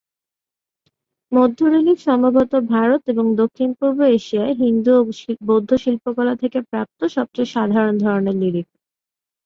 মধ্য-রিলিফ 1.31 1.97
সম্ভবত 2.07 2.51
ভারত 2.71 3.01
এবং 3.07 3.25
দক্ষিণ-পূর্ব 3.41 3.99
এশিয়ায় 4.17 4.53
হিন্দু 4.61 4.91
ও 4.95 5.01
বৌদ্ধ 5.47 5.69
শিল্পকলা 5.83 6.33
থেকে 6.35 6.59
প্রাপ্ত 6.69 6.99
সবচেয়ে 7.15 7.53
সাধারণ 7.55 7.95
ধরনের 7.97 8.35
রিলিফ। 8.43 8.67